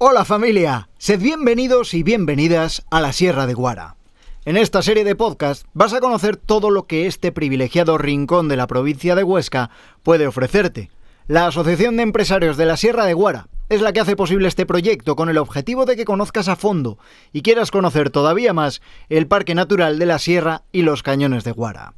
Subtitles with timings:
[0.00, 3.96] Hola familia, sed bienvenidos y bienvenidas a la Sierra de Guara.
[4.44, 8.56] En esta serie de podcast vas a conocer todo lo que este privilegiado rincón de
[8.56, 9.70] la provincia de Huesca
[10.04, 10.92] puede ofrecerte.
[11.26, 14.66] La Asociación de Empresarios de la Sierra de Guara es la que hace posible este
[14.66, 17.00] proyecto con el objetivo de que conozcas a fondo
[17.32, 21.50] y quieras conocer todavía más el Parque Natural de la Sierra y los Cañones de
[21.50, 21.94] Guara.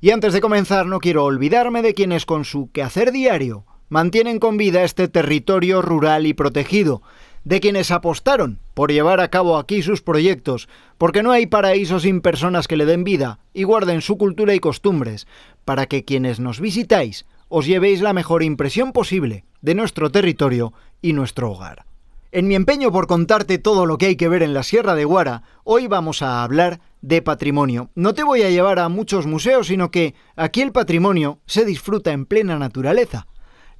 [0.00, 4.56] Y antes de comenzar no quiero olvidarme de quienes con su quehacer diario mantienen con
[4.56, 7.02] vida este territorio rural y protegido,
[7.44, 12.20] de quienes apostaron por llevar a cabo aquí sus proyectos, porque no hay paraíso sin
[12.20, 15.26] personas que le den vida y guarden su cultura y costumbres,
[15.64, 21.12] para que quienes nos visitáis os llevéis la mejor impresión posible de nuestro territorio y
[21.12, 21.84] nuestro hogar.
[22.32, 25.04] En mi empeño por contarte todo lo que hay que ver en la Sierra de
[25.04, 27.90] Guara, hoy vamos a hablar de patrimonio.
[27.96, 32.12] No te voy a llevar a muchos museos, sino que aquí el patrimonio se disfruta
[32.12, 33.26] en plena naturaleza.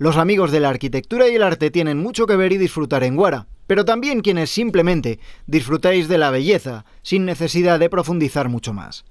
[0.01, 3.17] Los amigos de la arquitectura y el arte tienen mucho que ver y disfrutar en
[3.17, 9.05] Guara, pero también quienes simplemente disfrutáis de la belleza sin necesidad de profundizar mucho más.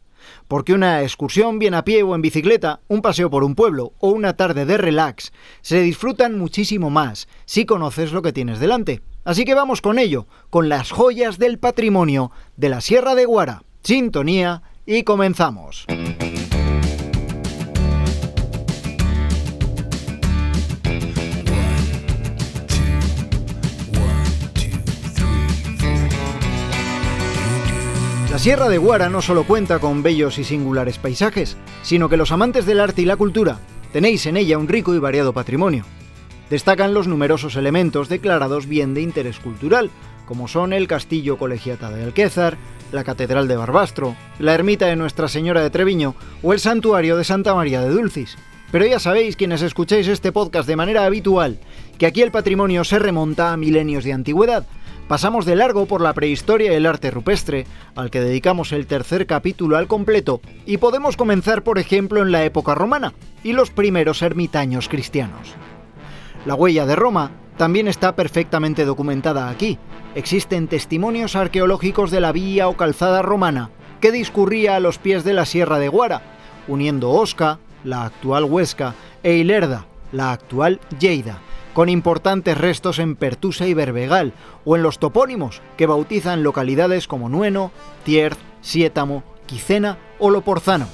[0.47, 4.09] Porque una excursión bien a pie o en bicicleta, un paseo por un pueblo o
[4.09, 9.03] una tarde de relax se disfrutan muchísimo más si conoces lo que tienes delante.
[9.25, 13.61] Así que vamos con ello, con las joyas del patrimonio de la Sierra de Guara.
[13.83, 15.85] Sintonía y comenzamos.
[28.39, 32.31] La Sierra de Guara no solo cuenta con bellos y singulares paisajes, sino que los
[32.31, 33.59] amantes del arte y la cultura
[33.91, 35.83] tenéis en ella un rico y variado patrimonio.
[36.49, 39.89] Destacan los numerosos elementos declarados bien de interés cultural,
[40.25, 42.55] como son el Castillo Colegiata de Alquézar,
[42.93, 47.25] la Catedral de Barbastro, la Ermita de Nuestra Señora de Treviño o el Santuario de
[47.25, 48.37] Santa María de Dulcis.
[48.71, 51.59] Pero ya sabéis, quienes escucháis este podcast de manera habitual,
[51.97, 54.65] que aquí el patrimonio se remonta a milenios de antigüedad,
[55.09, 57.65] Pasamos de largo por la prehistoria y el arte rupestre,
[57.95, 62.45] al que dedicamos el tercer capítulo al completo, y podemos comenzar por ejemplo en la
[62.45, 65.55] época romana y los primeros ermitaños cristianos.
[66.45, 69.79] La huella de Roma también está perfectamente documentada aquí.
[70.13, 73.71] Existen testimonios arqueológicos de la vía o calzada romana
[74.01, 76.21] que discurría a los pies de la Sierra de Guara,
[76.67, 78.93] uniendo Osca, la actual Huesca,
[79.23, 81.39] e Ilerda, la actual Lleida
[81.73, 84.33] con importantes restos en Pertusa y Berbegal,
[84.65, 87.71] o en los topónimos que bautizan localidades como Nueno,
[88.03, 90.87] Tierz, Sietamo, Quicena o Loporzano.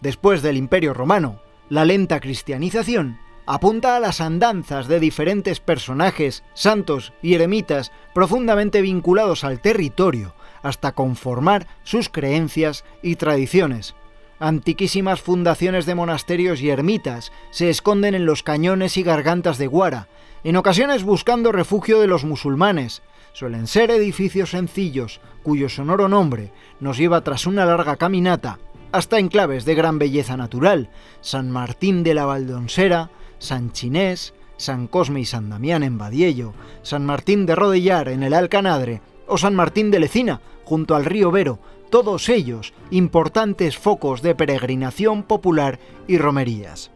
[0.00, 7.12] Después del Imperio Romano, la lenta cristianización apunta a las andanzas de diferentes personajes, santos
[7.22, 13.94] y eremitas profundamente vinculados al territorio, hasta conformar sus creencias y tradiciones,
[14.38, 20.08] Antiquísimas fundaciones de monasterios y ermitas se esconden en los cañones y gargantas de Guara,
[20.42, 23.02] en ocasiones buscando refugio de los musulmanes.
[23.32, 28.58] Suelen ser edificios sencillos, cuyo sonoro nombre nos lleva tras una larga caminata
[28.94, 30.88] hasta enclaves de gran belleza natural,
[31.20, 37.04] San Martín de la Valdonsera, San Chinés, San Cosme y San Damián en Badiello, San
[37.04, 41.58] Martín de Rodellar en el Alcanadre o San Martín de Lecina junto al río Vero,
[41.94, 45.78] todos ellos importantes focos de peregrinación popular
[46.08, 46.90] y romerías.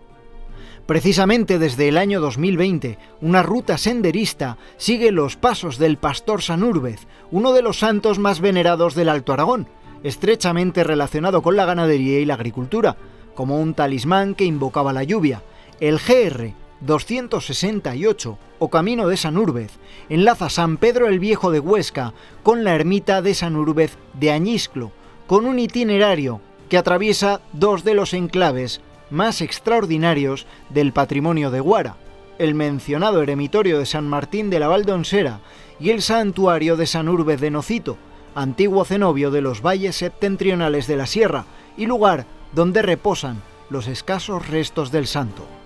[0.87, 7.53] Precisamente desde el año 2020, una ruta senderista sigue los pasos del pastor Sanúrbez, uno
[7.53, 9.69] de los santos más venerados del Alto Aragón,
[10.03, 12.97] estrechamente relacionado con la ganadería y la agricultura,
[13.37, 15.45] como un talismán que invocaba la lluvia.
[15.79, 19.73] El GR 268 o Camino de Sanúrbez
[20.09, 24.93] enlaza San Pedro el Viejo de Huesca con la ermita de Sanúrbez de Añisclo,
[25.27, 28.81] con un itinerario que atraviesa dos de los enclaves
[29.11, 31.97] más extraordinarios del patrimonio de Guara,
[32.39, 35.41] el mencionado eremitorio de San Martín de la Valdonsera
[35.81, 37.97] y el santuario de Sanúrbez de Nocito,
[38.35, 41.47] antiguo cenobio de los valles septentrionales de la sierra
[41.77, 45.58] y lugar donde reposan los escasos restos del santo.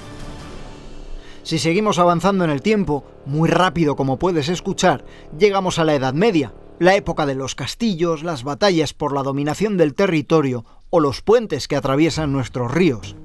[1.42, 5.04] Si seguimos avanzando en el tiempo, muy rápido como puedes escuchar,
[5.36, 9.76] llegamos a la Edad Media, la época de los castillos, las batallas por la dominación
[9.76, 13.16] del territorio o los puentes que atraviesan nuestros ríos.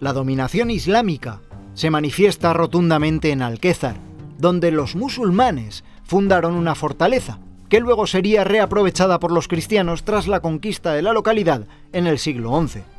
[0.00, 1.42] La dominación islámica
[1.74, 3.96] se manifiesta rotundamente en Alquézar,
[4.36, 10.40] donde los musulmanes fundaron una fortaleza, que luego sería reaprovechada por los cristianos tras la
[10.40, 12.93] conquista de la localidad en el siglo XI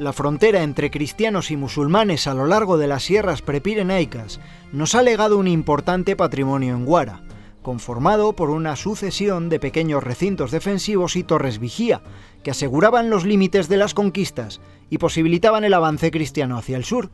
[0.00, 4.40] la frontera entre cristianos y musulmanes a lo largo de las sierras prepirenaicas
[4.72, 7.20] nos ha legado un importante patrimonio en Guara,
[7.60, 12.00] conformado por una sucesión de pequeños recintos defensivos y torres vigía,
[12.42, 17.10] que aseguraban los límites de las conquistas y posibilitaban el avance cristiano hacia el sur.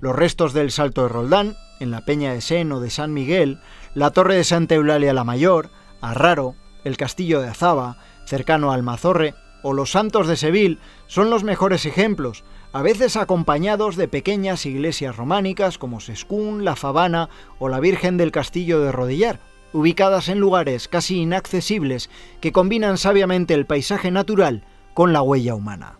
[0.00, 3.60] los restos del Salto de Roldán, en la Peña de Seno de San Miguel,
[3.92, 6.54] la Torre de Santa Eulalia la Mayor, Arraro,
[6.84, 11.86] el Castillo de Azaba, cercano al Mazorre, o los Santos de Seville son los mejores
[11.86, 17.28] ejemplos, a veces acompañados de pequeñas iglesias románicas como Sescún, La Fabana
[17.58, 19.40] o la Virgen del Castillo de Rodillar,
[19.72, 22.10] ubicadas en lugares casi inaccesibles
[22.40, 24.64] que combinan sabiamente el paisaje natural
[24.94, 25.98] con la huella humana.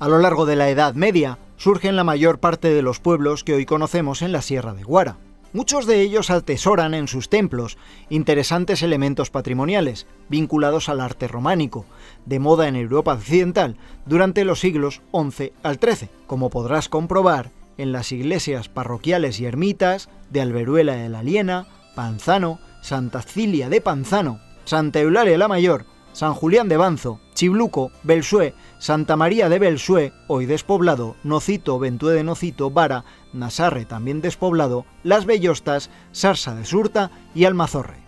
[0.00, 3.54] A lo largo de la Edad Media surgen la mayor parte de los pueblos que
[3.54, 5.16] hoy conocemos en la Sierra de Guara.
[5.54, 7.78] Muchos de ellos atesoran en sus templos
[8.10, 11.86] interesantes elementos patrimoniales vinculados al arte románico,
[12.26, 17.92] de moda en Europa occidental durante los siglos XI al XIII, como podrás comprobar en
[17.92, 24.40] las iglesias parroquiales y ermitas de Alberuela de la Liena, Panzano, Santa Cilia de Panzano,
[24.64, 30.46] Santa Eulalia la Mayor, San Julián de Banzo, Chibluco, Belsué, Santa María de Belsué, hoy
[30.46, 37.44] despoblado, Nocito, Ventué de Nocito, Vara, Nasarre, también despoblado, Las Bellostas, Sarsa de Surta y
[37.44, 38.04] Almazorre.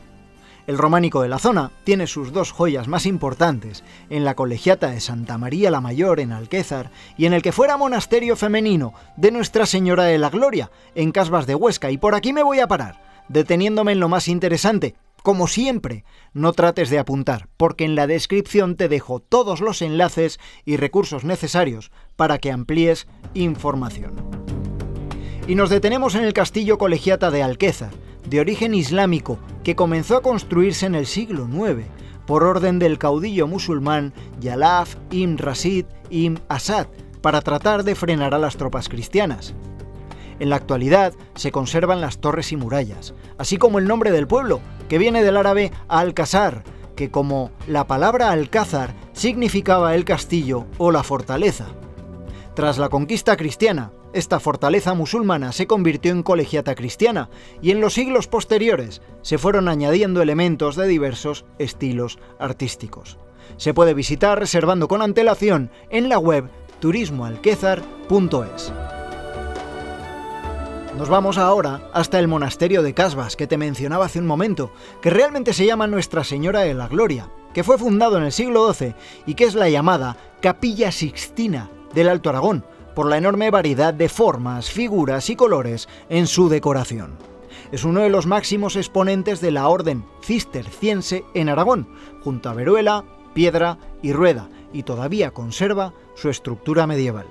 [0.66, 5.00] El románico de la zona tiene sus dos joyas más importantes en la colegiata de
[5.00, 9.66] Santa María la Mayor en Alquézar y en el que fuera monasterio femenino de Nuestra
[9.66, 13.00] Señora de la Gloria en Casbas de Huesca y por aquí me voy a parar,
[13.28, 14.96] deteniéndome en lo más interesante,
[15.26, 20.38] como siempre, no trates de apuntar, porque en la descripción te dejo todos los enlaces
[20.64, 24.12] y recursos necesarios para que amplíes información.
[25.48, 27.90] Y nos detenemos en el castillo colegiata de Alquézar,
[28.30, 31.88] de origen islámico que comenzó a construirse en el siglo IX
[32.24, 36.86] por orden del caudillo musulmán Yalaf ibn Rasid ibn Asad
[37.20, 39.56] para tratar de frenar a las tropas cristianas.
[40.38, 44.60] En la actualidad se conservan las torres y murallas, así como el nombre del pueblo,
[44.88, 46.62] que viene del árabe Alcázar,
[46.94, 51.66] que como la palabra Alcázar significaba el castillo o la fortaleza.
[52.54, 57.28] Tras la conquista cristiana, esta fortaleza musulmana se convirtió en colegiata cristiana
[57.60, 63.18] y en los siglos posteriores se fueron añadiendo elementos de diversos estilos artísticos.
[63.58, 66.48] Se puede visitar reservando con antelación en la web
[66.80, 68.72] turismoalquezar.es.
[70.96, 74.72] Nos vamos ahora hasta el monasterio de Casbas que te mencionaba hace un momento,
[75.02, 78.72] que realmente se llama Nuestra Señora de la Gloria, que fue fundado en el siglo
[78.72, 78.94] XII
[79.26, 82.64] y que es la llamada Capilla Sixtina del Alto Aragón,
[82.94, 87.18] por la enorme variedad de formas, figuras y colores en su decoración.
[87.72, 91.88] Es uno de los máximos exponentes de la orden cisterciense en Aragón,
[92.24, 93.04] junto a Veruela,
[93.34, 97.26] Piedra y Rueda, y todavía conserva su estructura medieval.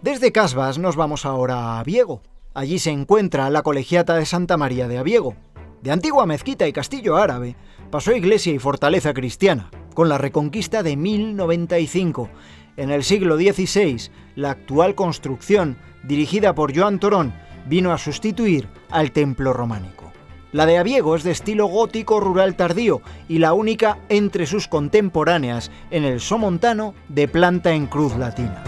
[0.00, 2.22] Desde Casbas nos vamos ahora a Viego.
[2.58, 5.36] Allí se encuentra la colegiata de Santa María de Aviego.
[5.80, 7.54] De antigua mezquita y castillo árabe,
[7.88, 12.28] pasó iglesia y fortaleza cristiana, con la reconquista de 1095
[12.76, 17.32] en el siglo XVI, la actual construcción, dirigida por Joan Torón,
[17.68, 20.10] vino a sustituir al templo románico.
[20.50, 25.70] La de Aviego es de estilo gótico rural tardío y la única entre sus contemporáneas
[25.92, 28.64] en el somontano de planta en cruz latina.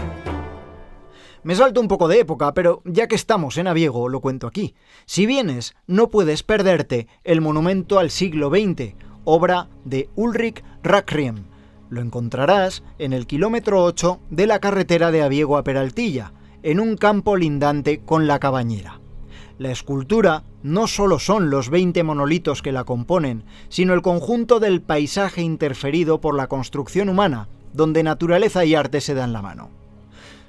[1.43, 4.75] Me salto un poco de época, pero ya que estamos en Aviego, lo cuento aquí.
[5.05, 8.93] Si vienes, no puedes perderte el monumento al siglo XX,
[9.23, 11.45] obra de Ulrich Rackriem,
[11.91, 16.31] lo encontrarás en el kilómetro 8 de la carretera de Aviego a Peraltilla,
[16.63, 19.01] en un campo lindante con la cabañera.
[19.57, 24.81] La escultura no solo son los 20 monolitos que la componen, sino el conjunto del
[24.81, 29.80] paisaje interferido por la construcción humana, donde naturaleza y arte se dan la mano.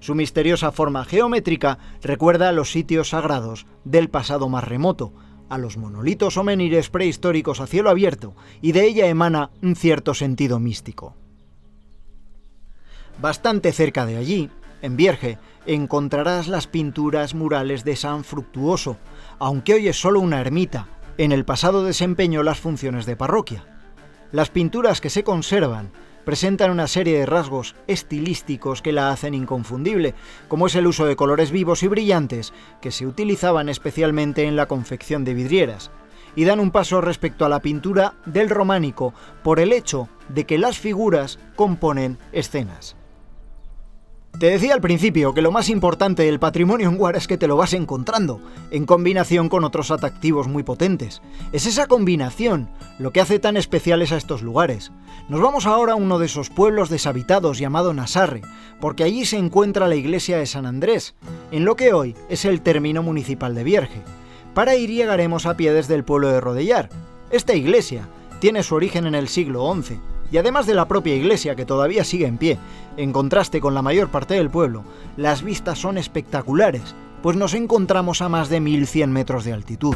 [0.03, 5.13] Su misteriosa forma geométrica recuerda a los sitios sagrados del pasado más remoto,
[5.49, 10.13] a los monolitos o menires prehistóricos a cielo abierto, y de ella emana un cierto
[10.15, 11.15] sentido místico.
[13.21, 18.97] Bastante cerca de allí, en Vierge, encontrarás las pinturas murales de San Fructuoso,
[19.39, 23.67] aunque hoy es solo una ermita, en el pasado desempeñó las funciones de parroquia.
[24.33, 25.93] Las pinturas que se conservan
[26.25, 30.15] presentan una serie de rasgos estilísticos que la hacen inconfundible,
[30.49, 34.67] como es el uso de colores vivos y brillantes, que se utilizaban especialmente en la
[34.67, 35.91] confección de vidrieras,
[36.35, 39.13] y dan un paso respecto a la pintura del románico
[39.43, 42.97] por el hecho de que las figuras componen escenas.
[44.43, 47.47] Te decía al principio que lo más importante del patrimonio en Guara es que te
[47.47, 48.41] lo vas encontrando,
[48.73, 51.23] en combinación con otros atractivos muy potentes.
[51.53, 52.69] Es esa combinación
[52.99, 54.91] lo que hace tan especiales a estos lugares.
[55.29, 58.43] Nos vamos ahora a uno de esos pueblos deshabitados llamado Nasarre,
[58.81, 61.15] porque allí se encuentra la iglesia de San Andrés,
[61.53, 64.03] en lo que hoy es el término municipal de Vierge.
[64.55, 66.89] Para ir llegaremos a pie desde el pueblo de Rodellar.
[67.31, 68.09] Esta iglesia
[68.41, 70.01] tiene su origen en el siglo XI
[70.33, 72.59] y además de la propia iglesia que todavía sigue en pie,
[72.97, 74.83] en contraste con la mayor parte del pueblo,
[75.19, 79.95] las vistas son espectaculares, pues nos encontramos a más de 1100 metros de altitud.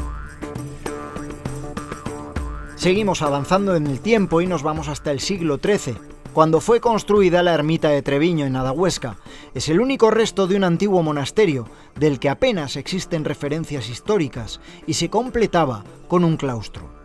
[2.77, 5.97] Seguimos avanzando en el tiempo y nos vamos hasta el siglo XIII,
[6.35, 9.17] cuando fue construida la ermita de Treviño en Adahuesca.
[9.55, 11.67] Es el único resto de un antiguo monasterio,
[11.99, 16.96] del que apenas existen referencias históricas, y se completaba con un claustro.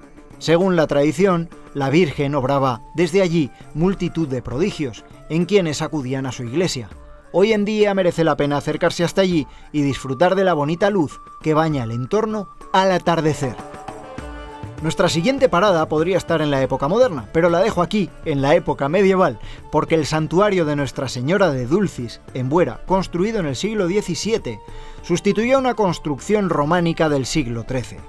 [0.42, 6.32] Según la tradición, la Virgen obraba desde allí multitud de prodigios en quienes acudían a
[6.32, 6.90] su iglesia.
[7.32, 11.22] Hoy en día merece la pena acercarse hasta allí y disfrutar de la bonita luz
[11.44, 13.56] que baña el entorno al atardecer.
[14.82, 18.56] Nuestra siguiente parada podría estar en la época moderna, pero la dejo aquí, en la
[18.56, 19.40] época medieval,
[19.72, 24.58] porque el santuario de Nuestra Señora de Dulcis, en Buera, construido en el siglo XVII,
[25.04, 28.00] sustituyó una construcción románica del siglo XIII.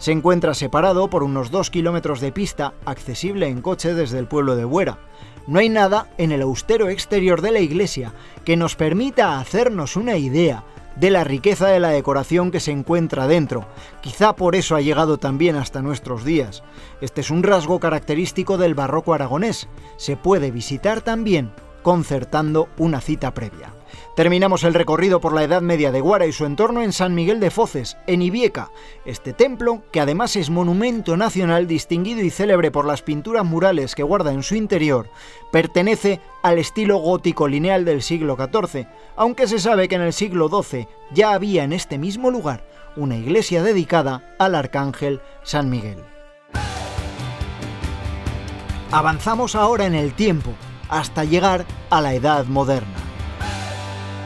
[0.00, 4.56] Se encuentra separado por unos dos kilómetros de pista, accesible en coche desde el pueblo
[4.56, 4.98] de Buera.
[5.46, 8.14] No hay nada en el austero exterior de la iglesia
[8.46, 10.64] que nos permita hacernos una idea
[10.96, 13.66] de la riqueza de la decoración que se encuentra dentro.
[14.00, 16.62] Quizá por eso ha llegado también hasta nuestros días.
[17.02, 19.68] Este es un rasgo característico del barroco aragonés.
[19.98, 21.52] Se puede visitar también
[21.82, 23.74] concertando una cita previa.
[24.16, 27.40] Terminamos el recorrido por la Edad Media de Guara y su entorno en San Miguel
[27.40, 28.70] de Foces, en Ibieca.
[29.04, 34.02] Este templo, que además es monumento nacional distinguido y célebre por las pinturas murales que
[34.02, 35.08] guarda en su interior,
[35.52, 40.48] pertenece al estilo gótico lineal del siglo XIV, aunque se sabe que en el siglo
[40.48, 42.64] XII ya había en este mismo lugar
[42.96, 45.98] una iglesia dedicada al arcángel San Miguel.
[48.92, 50.50] Avanzamos ahora en el tiempo,
[50.88, 52.99] hasta llegar a la Edad Moderna.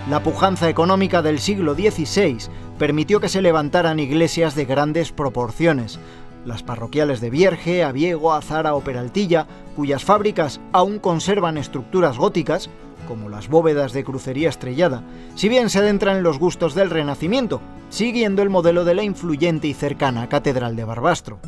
[0.08, 2.36] La pujanza económica del siglo XVI
[2.78, 5.98] permitió que se levantaran iglesias de grandes proporciones,
[6.44, 12.68] las parroquiales de Vierge, Aviego, Azara o Peraltilla, cuyas fábricas aún conservan estructuras góticas,
[13.08, 15.02] como las bóvedas de crucería estrellada,
[15.36, 19.68] si bien se adentran en los gustos del Renacimiento, siguiendo el modelo de la influyente
[19.68, 21.38] y cercana Catedral de Barbastro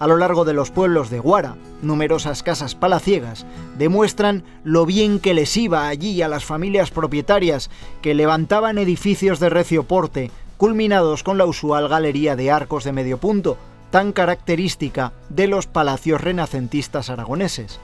[0.00, 5.34] a lo largo de los pueblos de Guara, numerosas casas palaciegas demuestran lo bien que
[5.34, 7.70] les iba allí a las familias propietarias
[8.02, 13.18] que levantaban edificios de recio porte, culminados con la usual galería de arcos de medio
[13.18, 13.58] punto,
[13.90, 17.78] tan característica de los palacios renacentistas aragoneses.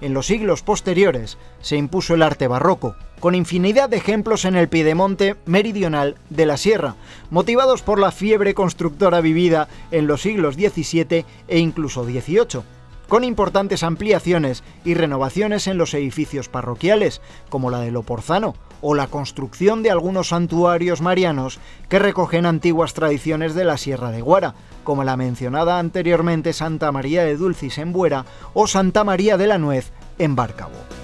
[0.00, 4.68] En los siglos posteriores se impuso el arte barroco, con infinidad de ejemplos en el
[4.68, 6.96] piedemonte meridional de la sierra,
[7.30, 12.62] motivados por la fiebre constructora vivida en los siglos XVII e incluso XVIII
[13.12, 19.06] con importantes ampliaciones y renovaciones en los edificios parroquiales, como la de Loporzano, o la
[19.06, 21.58] construcción de algunos santuarios marianos
[21.90, 27.22] que recogen antiguas tradiciones de la Sierra de Guara, como la mencionada anteriormente Santa María
[27.22, 31.01] de Dulcis en Buera o Santa María de la Nuez en Bárcabo.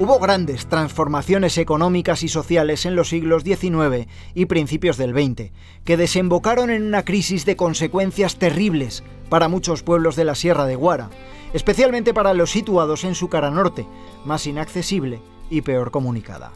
[0.00, 5.52] Hubo grandes transformaciones económicas y sociales en los siglos XIX y principios del XX,
[5.84, 10.74] que desembocaron en una crisis de consecuencias terribles para muchos pueblos de la Sierra de
[10.74, 11.10] Guara,
[11.52, 13.86] especialmente para los situados en su cara norte,
[14.24, 16.52] más inaccesible y peor comunicada.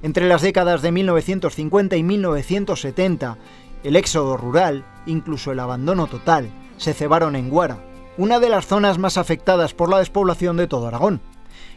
[0.00, 3.36] Entre las décadas de 1950 y 1970,
[3.84, 6.48] el éxodo rural, incluso el abandono total,
[6.78, 7.84] se cebaron en Guara,
[8.16, 11.20] una de las zonas más afectadas por la despoblación de todo Aragón.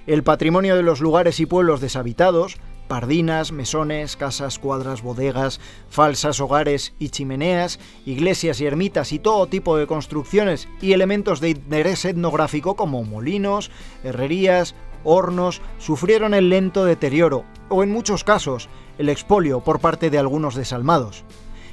[0.09, 6.95] El patrimonio de los lugares y pueblos deshabitados, pardinas, mesones, casas, cuadras, bodegas, falsas, hogares
[6.97, 12.75] y chimeneas, iglesias y ermitas y todo tipo de construcciones y elementos de interés etnográfico
[12.75, 13.69] como molinos,
[14.03, 14.73] herrerías,
[15.03, 20.55] hornos, sufrieron el lento deterioro o en muchos casos el expolio por parte de algunos
[20.55, 21.23] desalmados.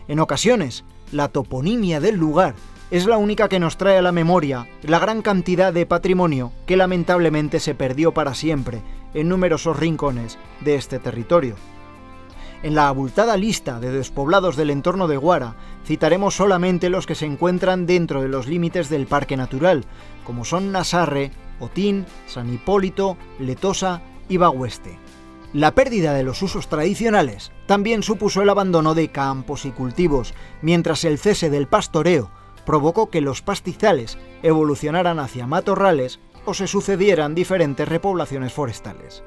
[0.08, 2.54] En ocasiones, la toponimia del lugar
[2.90, 6.76] es la única que nos trae a la memoria la gran cantidad de patrimonio que
[6.76, 11.56] lamentablemente se perdió para siempre en numerosos rincones de este territorio.
[12.62, 17.26] En la abultada lista de despoblados del entorno de Guara citaremos solamente los que se
[17.26, 19.84] encuentran dentro de los límites del parque natural,
[20.24, 24.98] como son Nasarre, Otín, San Hipólito, Letosa y Bagüeste.
[25.52, 31.04] La pérdida de los usos tradicionales también supuso el abandono de campos y cultivos, mientras
[31.04, 32.30] el cese del pastoreo
[32.66, 39.22] provocó que los pastizales evolucionaran hacia matorrales o se sucedieran diferentes repoblaciones forestales.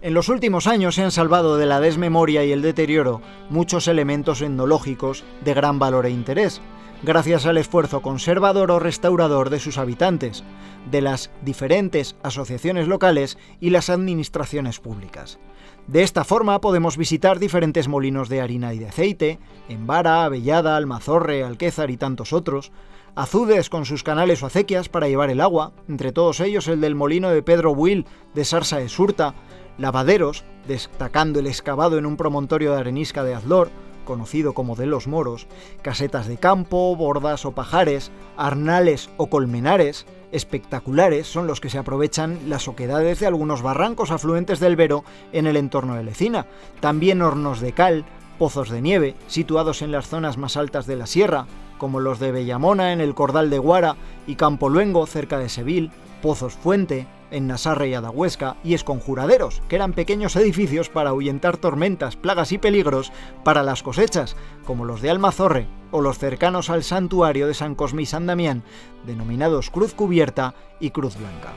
[0.00, 3.20] En los últimos años se han salvado de la desmemoria y el deterioro
[3.50, 6.60] muchos elementos etnológicos de gran valor e interés,
[7.04, 10.42] gracias al esfuerzo conservador o restaurador de sus habitantes,
[10.90, 15.38] de las diferentes asociaciones locales y las administraciones públicas.
[15.86, 20.76] De esta forma podemos visitar diferentes molinos de harina y de aceite, en Vara, Avellada,
[20.76, 22.70] Almazorre, Alquézar y tantos otros,
[23.14, 26.94] azudes con sus canales o acequias para llevar el agua, entre todos ellos el del
[26.94, 29.34] molino de Pedro Will de Sarsa de Surta,
[29.76, 33.70] lavaderos, destacando el excavado en un promontorio de arenisca de Azlor,
[34.04, 35.46] conocido como de los moros,
[35.82, 42.40] casetas de campo, bordas o pajares, arnales o colmenares, espectaculares son los que se aprovechan
[42.48, 46.46] las oquedades de algunos barrancos afluentes del Vero en el entorno de Lecina,
[46.80, 48.04] también hornos de cal,
[48.38, 51.46] pozos de nieve, situados en las zonas más altas de la sierra,
[51.78, 53.96] como los de Bellamona en el Cordal de Guara
[54.26, 55.90] y Campo Luengo cerca de Seville,
[56.22, 62.16] Pozos Fuente, en Nasarre y Adahuesca, y esconjuraderos, que eran pequeños edificios para ahuyentar tormentas,
[62.16, 63.12] plagas y peligros
[63.44, 68.02] para las cosechas, como los de Almazorre o los cercanos al santuario de San Cosme
[68.02, 68.64] y San Damián,
[69.06, 71.52] denominados Cruz Cubierta y Cruz Blanca.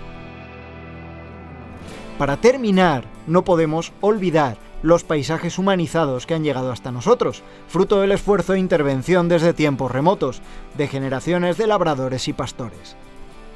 [2.19, 8.11] Para terminar, no podemos olvidar los paisajes humanizados que han llegado hasta nosotros, fruto del
[8.11, 10.41] esfuerzo e intervención desde tiempos remotos,
[10.77, 12.95] de generaciones de labradores y pastores.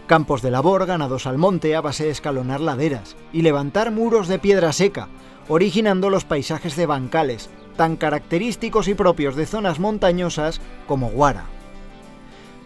[0.08, 4.40] Campos de labor ganados al monte a base de escalonar laderas y levantar muros de
[4.40, 5.08] piedra seca,
[5.48, 11.46] originando los paisajes de bancales, tan característicos y propios de zonas montañosas como Guara.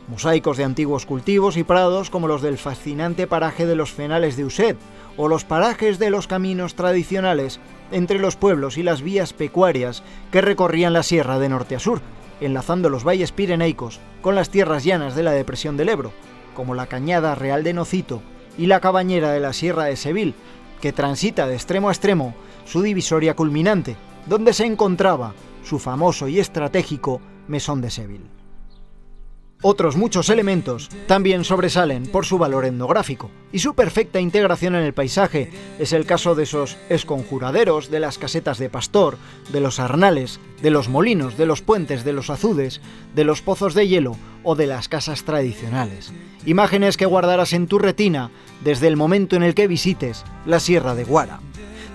[0.07, 4.45] Mosaicos de antiguos cultivos y prados como los del fascinante paraje de los Fenales de
[4.45, 4.75] Used
[5.15, 7.59] o los parajes de los caminos tradicionales
[7.91, 10.01] entre los pueblos y las vías pecuarias
[10.31, 12.01] que recorrían la sierra de norte a sur,
[12.41, 16.11] enlazando los valles pireneicos con las tierras llanas de la depresión del Ebro,
[16.55, 18.23] como la Cañada Real de Nocito
[18.57, 20.33] y la Cabañera de la Sierra de Seville,
[20.81, 22.33] que transita de extremo a extremo
[22.65, 23.95] su divisoria culminante,
[24.27, 28.33] donde se encontraba su famoso y estratégico Mesón de Seville.
[29.65, 34.93] Otros muchos elementos también sobresalen por su valor etnográfico y su perfecta integración en el
[34.93, 35.51] paisaje.
[35.79, 39.17] Es el caso de esos esconjuraderos, de las casetas de pastor,
[39.53, 42.81] de los arnales, de los molinos, de los puentes, de los azudes,
[43.15, 46.11] de los pozos de hielo o de las casas tradicionales.
[46.45, 48.31] Imágenes que guardarás en tu retina
[48.65, 51.39] desde el momento en el que visites la Sierra de Guara.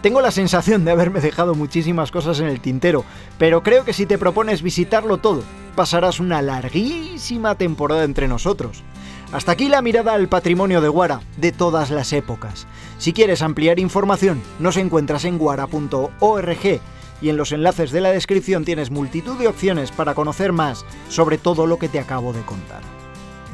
[0.02, 3.04] Tengo la sensación de haberme dejado muchísimas cosas en el tintero,
[3.36, 5.42] pero creo que si te propones visitarlo todo,
[5.74, 8.84] pasarás una larguísima temporada entre nosotros.
[9.32, 12.66] Hasta aquí la mirada al patrimonio de Guara de todas las épocas.
[12.98, 16.80] Si quieres ampliar información, nos encuentras en guara.org
[17.20, 21.38] y en los enlaces de la descripción tienes multitud de opciones para conocer más sobre
[21.38, 22.97] todo lo que te acabo de contar.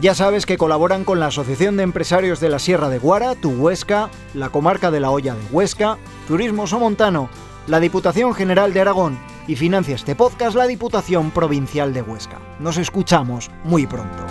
[0.01, 3.51] Ya sabes que colaboran con la Asociación de Empresarios de la Sierra de Guara, Tu
[3.51, 7.29] Huesca, la Comarca de la Hoya de Huesca, Turismo Somontano,
[7.67, 12.39] la Diputación General de Aragón y financia este podcast la Diputación Provincial de Huesca.
[12.59, 14.25] Nos escuchamos muy pronto.